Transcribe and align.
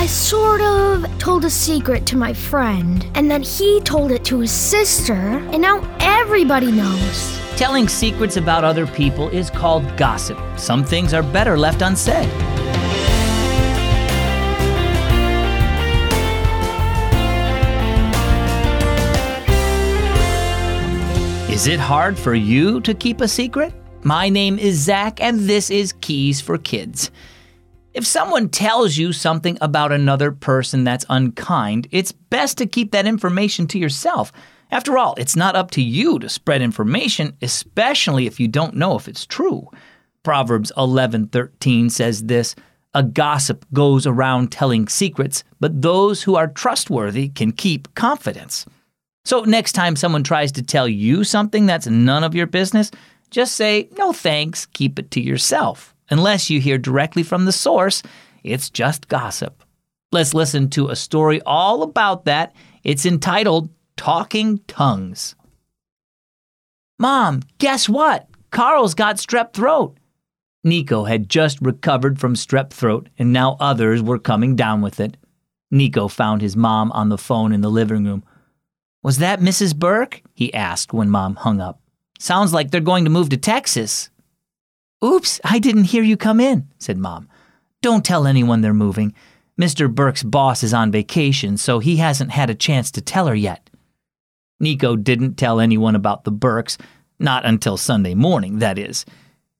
I 0.00 0.06
sort 0.06 0.62
of 0.62 1.06
told 1.18 1.44
a 1.44 1.50
secret 1.50 2.06
to 2.06 2.16
my 2.16 2.32
friend, 2.32 3.06
and 3.14 3.30
then 3.30 3.42
he 3.42 3.82
told 3.82 4.10
it 4.10 4.24
to 4.24 4.38
his 4.40 4.50
sister, 4.50 5.12
and 5.12 5.60
now 5.60 5.86
everybody 6.00 6.72
knows. 6.72 7.38
Telling 7.58 7.86
secrets 7.86 8.38
about 8.38 8.64
other 8.64 8.86
people 8.86 9.28
is 9.28 9.50
called 9.50 9.84
gossip. 9.98 10.38
Some 10.56 10.84
things 10.84 11.12
are 11.12 11.22
better 11.22 11.58
left 11.58 11.82
unsaid. 11.82 12.26
Is 21.52 21.66
it 21.66 21.78
hard 21.78 22.18
for 22.18 22.34
you 22.34 22.80
to 22.80 22.94
keep 22.94 23.20
a 23.20 23.28
secret? 23.28 23.74
My 24.02 24.30
name 24.30 24.58
is 24.58 24.78
Zach, 24.78 25.20
and 25.20 25.40
this 25.40 25.68
is 25.68 25.92
Keys 26.00 26.40
for 26.40 26.56
Kids. 26.56 27.10
If 27.92 28.06
someone 28.06 28.50
tells 28.50 28.96
you 28.96 29.12
something 29.12 29.58
about 29.60 29.90
another 29.90 30.30
person 30.30 30.84
that's 30.84 31.04
unkind, 31.08 31.88
it's 31.90 32.12
best 32.12 32.56
to 32.58 32.66
keep 32.66 32.92
that 32.92 33.06
information 33.06 33.66
to 33.68 33.78
yourself. 33.78 34.32
After 34.70 34.96
all, 34.96 35.14
it's 35.18 35.34
not 35.34 35.56
up 35.56 35.72
to 35.72 35.82
you 35.82 36.20
to 36.20 36.28
spread 36.28 36.62
information, 36.62 37.36
especially 37.42 38.26
if 38.28 38.38
you 38.38 38.46
don't 38.46 38.76
know 38.76 38.96
if 38.96 39.08
it's 39.08 39.26
true. 39.26 39.68
Proverbs 40.22 40.70
11:13 40.76 41.90
says 41.90 42.24
this, 42.24 42.54
"A 42.94 43.02
gossip 43.02 43.66
goes 43.72 44.06
around 44.06 44.52
telling 44.52 44.86
secrets, 44.86 45.42
but 45.58 45.82
those 45.82 46.22
who 46.22 46.36
are 46.36 46.46
trustworthy 46.46 47.28
can 47.28 47.50
keep 47.50 47.92
confidence." 47.96 48.66
So 49.24 49.42
next 49.42 49.72
time 49.72 49.96
someone 49.96 50.22
tries 50.22 50.52
to 50.52 50.62
tell 50.62 50.86
you 50.86 51.24
something 51.24 51.66
that's 51.66 51.88
none 51.88 52.22
of 52.22 52.36
your 52.36 52.46
business, 52.46 52.92
just 53.30 53.56
say, 53.56 53.88
"No 53.98 54.12
thanks, 54.12 54.66
keep 54.66 54.96
it 55.00 55.10
to 55.10 55.20
yourself." 55.20 55.92
Unless 56.10 56.50
you 56.50 56.60
hear 56.60 56.78
directly 56.78 57.22
from 57.22 57.44
the 57.44 57.52
source, 57.52 58.02
it's 58.42 58.68
just 58.70 59.08
gossip. 59.08 59.62
Let's 60.12 60.34
listen 60.34 60.68
to 60.70 60.88
a 60.88 60.96
story 60.96 61.40
all 61.42 61.82
about 61.82 62.24
that. 62.24 62.52
It's 62.82 63.06
entitled 63.06 63.70
Talking 63.96 64.58
Tongues. 64.66 65.36
Mom, 66.98 67.42
guess 67.58 67.88
what? 67.88 68.26
Carl's 68.50 68.94
got 68.94 69.16
strep 69.16 69.52
throat. 69.52 69.96
Nico 70.64 71.04
had 71.04 71.28
just 71.28 71.58
recovered 71.62 72.18
from 72.18 72.34
strep 72.34 72.70
throat, 72.70 73.08
and 73.18 73.32
now 73.32 73.56
others 73.60 74.02
were 74.02 74.18
coming 74.18 74.56
down 74.56 74.82
with 74.82 75.00
it. 75.00 75.16
Nico 75.70 76.08
found 76.08 76.42
his 76.42 76.56
mom 76.56 76.90
on 76.92 77.08
the 77.08 77.16
phone 77.16 77.52
in 77.52 77.60
the 77.60 77.70
living 77.70 78.04
room. 78.04 78.24
Was 79.02 79.18
that 79.18 79.40
Mrs. 79.40 79.76
Burke? 79.76 80.22
he 80.34 80.52
asked 80.52 80.92
when 80.92 81.08
mom 81.08 81.36
hung 81.36 81.60
up. 81.60 81.80
Sounds 82.18 82.52
like 82.52 82.70
they're 82.70 82.80
going 82.80 83.04
to 83.04 83.10
move 83.10 83.30
to 83.30 83.36
Texas. 83.36 84.09
Oops, 85.04 85.40
I 85.44 85.58
didn't 85.58 85.84
hear 85.84 86.02
you 86.02 86.16
come 86.16 86.40
in, 86.40 86.68
said 86.78 86.98
Mom. 86.98 87.28
Don't 87.82 88.04
tell 88.04 88.26
anyone 88.26 88.60
they're 88.60 88.74
moving. 88.74 89.14
Mr. 89.58 89.92
Burke's 89.92 90.22
boss 90.22 90.62
is 90.62 90.74
on 90.74 90.92
vacation, 90.92 91.56
so 91.56 91.78
he 91.78 91.96
hasn't 91.96 92.30
had 92.30 92.50
a 92.50 92.54
chance 92.54 92.90
to 92.90 93.00
tell 93.00 93.26
her 93.26 93.34
yet. 93.34 93.70
Nico 94.58 94.96
didn't 94.96 95.36
tell 95.36 95.58
anyone 95.60 95.94
about 95.94 96.24
the 96.24 96.30
Burkes, 96.30 96.76
not 97.18 97.46
until 97.46 97.76
Sunday 97.76 98.14
morning, 98.14 98.58
that 98.58 98.78
is. 98.78 99.04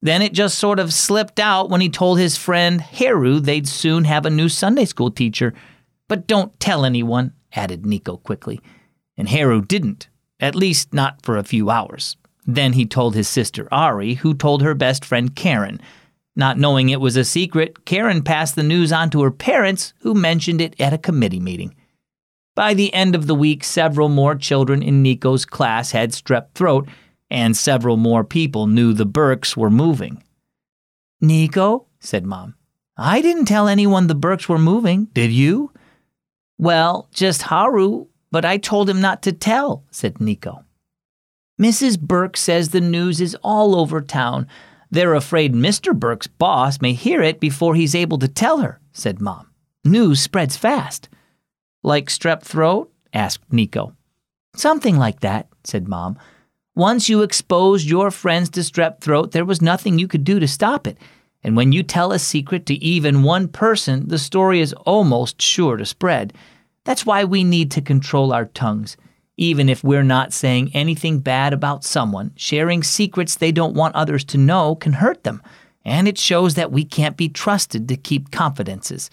Then 0.01 0.21
it 0.21 0.33
just 0.33 0.57
sort 0.57 0.79
of 0.79 0.93
slipped 0.93 1.39
out 1.39 1.69
when 1.69 1.81
he 1.81 1.89
told 1.89 2.17
his 2.19 2.37
friend 2.37 2.81
Haru 2.81 3.39
they'd 3.39 3.67
soon 3.67 4.05
have 4.05 4.25
a 4.25 4.31
new 4.31 4.49
Sunday 4.49 4.85
school 4.85 5.11
teacher. 5.11 5.53
But 6.07 6.27
don't 6.27 6.59
tell 6.59 6.85
anyone, 6.85 7.33
added 7.53 7.85
Nico 7.85 8.17
quickly. 8.17 8.59
And 9.17 9.29
Haru 9.29 9.61
didn't, 9.61 10.09
at 10.39 10.55
least 10.55 10.93
not 10.93 11.23
for 11.23 11.37
a 11.37 11.43
few 11.43 11.69
hours. 11.69 12.17
Then 12.55 12.73
he 12.73 12.85
told 12.85 13.15
his 13.15 13.29
sister 13.29 13.69
Ari, 13.71 14.15
who 14.15 14.33
told 14.33 14.61
her 14.61 14.73
best 14.73 15.05
friend 15.05 15.33
Karen. 15.33 15.79
Not 16.35 16.57
knowing 16.57 16.89
it 16.89 16.99
was 16.99 17.15
a 17.15 17.23
secret, 17.23 17.85
Karen 17.85 18.23
passed 18.23 18.55
the 18.55 18.63
news 18.63 18.91
on 18.91 19.09
to 19.11 19.21
her 19.21 19.31
parents, 19.31 19.93
who 19.99 20.13
mentioned 20.13 20.59
it 20.59 20.79
at 20.79 20.93
a 20.93 20.97
committee 20.97 21.39
meeting. 21.39 21.73
By 22.53 22.73
the 22.73 22.93
end 22.93 23.15
of 23.15 23.27
the 23.27 23.35
week, 23.35 23.63
several 23.63 24.09
more 24.09 24.35
children 24.35 24.83
in 24.83 25.01
Nico's 25.01 25.45
class 25.45 25.91
had 25.91 26.11
strep 26.11 26.51
throat, 26.53 26.89
and 27.29 27.55
several 27.55 27.95
more 27.95 28.25
people 28.25 28.67
knew 28.67 28.91
the 28.91 29.05
Burkes 29.05 29.55
were 29.55 29.69
moving. 29.69 30.21
Nico, 31.21 31.87
said 32.01 32.25
Mom, 32.25 32.55
I 32.97 33.21
didn't 33.21 33.45
tell 33.45 33.69
anyone 33.69 34.07
the 34.07 34.15
Burkes 34.15 34.49
were 34.49 34.59
moving, 34.59 35.05
did 35.13 35.31
you? 35.31 35.71
Well, 36.57 37.07
just 37.13 37.43
Haru, 37.43 38.07
but 38.29 38.43
I 38.43 38.57
told 38.57 38.89
him 38.89 38.99
not 38.99 39.21
to 39.23 39.31
tell, 39.31 39.85
said 39.89 40.19
Nico. 40.19 40.65
Mrs. 41.61 41.99
Burke 41.99 42.37
says 42.37 42.69
the 42.69 42.81
news 42.81 43.21
is 43.21 43.37
all 43.43 43.75
over 43.75 44.01
town. 44.01 44.47
They're 44.89 45.13
afraid 45.13 45.53
Mr. 45.53 45.93
Burke's 45.97 46.25
boss 46.25 46.81
may 46.81 46.93
hear 46.93 47.21
it 47.21 47.39
before 47.39 47.75
he's 47.75 47.93
able 47.93 48.17
to 48.17 48.27
tell 48.27 48.57
her, 48.61 48.79
said 48.93 49.21
Mom. 49.21 49.47
News 49.85 50.19
spreads 50.19 50.57
fast. 50.57 51.07
Like 51.83 52.07
strep 52.07 52.41
throat? 52.41 52.91
asked 53.13 53.53
Nico. 53.53 53.95
Something 54.55 54.97
like 54.97 55.19
that, 55.19 55.49
said 55.63 55.87
Mom. 55.87 56.17
Once 56.73 57.09
you 57.09 57.21
exposed 57.21 57.87
your 57.87 58.09
friends 58.09 58.49
to 58.49 58.61
strep 58.61 58.99
throat, 58.99 59.31
there 59.31 59.45
was 59.45 59.61
nothing 59.61 59.99
you 59.99 60.07
could 60.07 60.23
do 60.23 60.39
to 60.39 60.47
stop 60.47 60.87
it. 60.87 60.97
And 61.43 61.55
when 61.55 61.71
you 61.71 61.83
tell 61.83 62.11
a 62.11 62.17
secret 62.17 62.65
to 62.65 62.83
even 62.83 63.21
one 63.21 63.47
person, 63.47 64.07
the 64.07 64.17
story 64.17 64.61
is 64.61 64.73
almost 64.87 65.39
sure 65.39 65.77
to 65.77 65.85
spread. 65.85 66.33
That's 66.85 67.05
why 67.05 67.23
we 67.23 67.43
need 67.43 67.69
to 67.71 67.81
control 67.81 68.33
our 68.33 68.45
tongues. 68.45 68.97
Even 69.41 69.69
if 69.69 69.83
we're 69.83 70.03
not 70.03 70.33
saying 70.33 70.69
anything 70.75 71.17
bad 71.17 71.51
about 71.51 71.83
someone, 71.83 72.31
sharing 72.35 72.83
secrets 72.83 73.35
they 73.35 73.51
don't 73.51 73.73
want 73.73 73.95
others 73.95 74.23
to 74.25 74.37
know 74.37 74.75
can 74.75 74.93
hurt 74.93 75.23
them, 75.23 75.41
and 75.83 76.07
it 76.07 76.19
shows 76.19 76.53
that 76.53 76.71
we 76.71 76.85
can't 76.85 77.17
be 77.17 77.27
trusted 77.27 77.87
to 77.87 77.97
keep 77.97 78.29
confidences. 78.29 79.09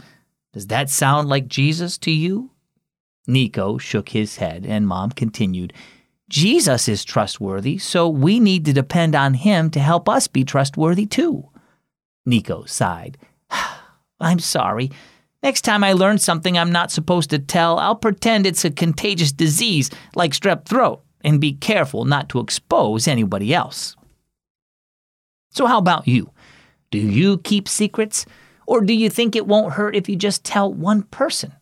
Does 0.53 0.67
that 0.67 0.91
sound 0.91 1.31
like 1.31 1.49
Jesus 1.49 1.97
to 2.00 2.11
you? 2.11 2.50
Nico 3.27 3.78
shook 3.78 4.11
his 4.11 4.37
head, 4.37 4.67
and 4.67 4.87
Mom 4.87 5.12
continued, 5.12 5.72
Jesus 6.28 6.88
is 6.88 7.06
trustworthy, 7.06 7.78
so 7.78 8.06
we 8.06 8.38
need 8.38 8.67
to 8.67 8.75
depend 8.75 9.15
on 9.15 9.33
him 9.33 9.71
to 9.71 9.81
help 9.81 10.11
us 10.11 10.28
be 10.28 10.44
trustworthy 10.44 11.06
too. 11.06 11.49
Nico 12.27 12.67
sighed. 12.67 13.17
I'm 14.21 14.41
sorry. 14.41 14.91
Next 15.43 15.62
time 15.62 15.84
I 15.84 15.93
learn 15.93 16.19
something 16.19 16.59
I'm 16.59 16.72
not 16.72 16.91
supposed 16.91 17.31
to 17.31 17.38
tell, 17.38 17.78
I'll 17.78 17.94
pretend 17.94 18.47
it's 18.47 18.65
a 18.65 18.71
contagious 18.71 19.31
disease 19.31 19.91
like 20.16 20.32
strep 20.32 20.66
throat 20.66 21.03
and 21.22 21.41
be 21.41 21.53
careful 21.53 22.04
not 22.04 22.28
to 22.31 22.41
expose 22.41 23.06
anybody 23.06 23.54
else. 23.54 23.97
So, 25.50 25.66
how 25.66 25.78
about 25.78 26.09
you? 26.09 26.31
Do 26.91 26.99
you 26.99 27.38
keep 27.38 27.69
secrets? 27.69 28.26
Or 28.66 28.82
do 28.82 28.93
you 28.93 29.09
think 29.09 29.34
it 29.34 29.47
won't 29.47 29.72
hurt 29.72 29.97
if 29.97 30.09
you 30.09 30.16
just 30.16 30.44
tell 30.44 30.72
one 30.72 31.03
person? 31.04 31.53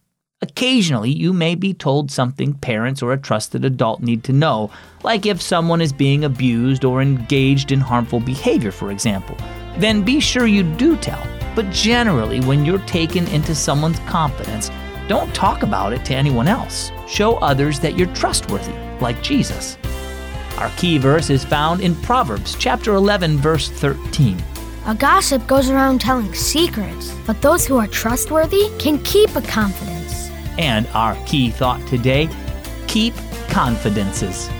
Occasionally, 0.43 1.11
you 1.11 1.33
may 1.33 1.55
be 1.55 1.73
told 1.73 2.11
something 2.11 2.55
parents 2.55 3.03
or 3.03 3.13
a 3.13 3.19
trusted 3.19 3.65
adult 3.65 4.03
need 4.03 4.25
to 4.25 4.33
know, 4.33 4.71
like 5.03 5.25
if 5.25 5.41
someone 5.41 5.81
is 5.81 5.93
being 5.93 6.25
abused 6.25 6.85
or 6.85 7.01
engaged 7.01 7.73
in 7.73 7.81
harmful 7.81 8.21
behavior, 8.21 8.71
for 8.71 8.91
example. 8.91 9.37
Then 9.79 10.03
be 10.03 10.21
sure 10.21 10.47
you 10.47 10.63
do 10.63 10.97
tell. 10.97 11.36
But 11.57 11.71
generally, 11.71 12.41
when 12.41 12.67
you're 12.67 12.79
taken 12.81 13.27
into 13.29 13.55
someone's 13.55 13.99
confidence, 14.01 14.71
don't 15.09 15.35
talk 15.35 15.63
about 15.63 15.95
it 15.95 16.05
to 16.05 16.15
anyone 16.15 16.47
else. 16.47 16.93
Show 17.09 17.37
others 17.37 17.81
that 17.81 17.97
you're 17.97 18.13
trustworthy, 18.15 18.75
like 19.01 19.23
Jesus. 19.23 19.79
Our 20.59 20.71
key 20.77 20.99
verse 20.99 21.31
is 21.31 21.45
found 21.45 21.81
in 21.81 21.95
Proverbs 21.97 22.57
chapter 22.59 22.95
11 22.95 23.39
verse 23.39 23.71
13. 23.71 24.43
A 24.85 24.95
gossip 24.95 25.47
goes 25.47 25.71
around 25.71 26.01
telling 26.01 26.35
secrets, 26.35 27.15
but 27.27 27.41
those 27.41 27.67
who 27.67 27.79
are 27.79 27.87
trustworthy 27.87 28.69
can 28.79 29.03
keep 29.03 29.35
a 29.35 29.43
confidence. 29.43 30.31
And 30.59 30.87
our 30.89 31.17
key 31.25 31.51
thought 31.51 31.85
today, 31.89 32.29
keep 32.87 33.15
confidences. 33.49 34.51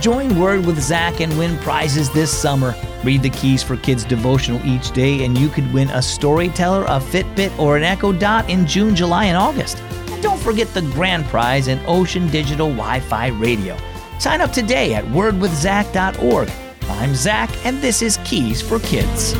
Join 0.00 0.38
Word 0.38 0.66
with 0.66 0.80
Zach 0.80 1.20
and 1.20 1.36
win 1.38 1.56
prizes 1.58 2.10
this 2.10 2.36
summer. 2.36 2.74
Read 3.04 3.22
the 3.22 3.30
Keys 3.30 3.62
for 3.62 3.76
Kids 3.76 4.04
devotional 4.04 4.64
each 4.66 4.90
day, 4.90 5.24
and 5.24 5.38
you 5.38 5.48
could 5.48 5.72
win 5.72 5.88
a 5.90 6.02
storyteller, 6.02 6.84
a 6.84 7.00
Fitbit, 7.00 7.56
or 7.58 7.76
an 7.76 7.84
Echo 7.84 8.12
Dot 8.12 8.48
in 8.50 8.66
June, 8.66 8.96
July, 8.96 9.26
and 9.26 9.36
August. 9.36 9.80
And 10.10 10.22
don't 10.22 10.40
forget 10.40 10.72
the 10.74 10.82
grand 10.82 11.24
prize 11.26 11.68
an 11.68 11.80
Ocean 11.86 12.28
Digital 12.28 12.68
Wi 12.68 13.00
Fi 13.00 13.28
radio. 13.28 13.76
Sign 14.18 14.40
up 14.40 14.52
today 14.52 14.94
at 14.94 15.04
wordwithzach.org. 15.04 16.50
I'm 16.90 17.14
Zach, 17.14 17.50
and 17.64 17.80
this 17.80 18.02
is 18.02 18.18
Keys 18.24 18.60
for 18.60 18.78
Kids. 18.80 19.34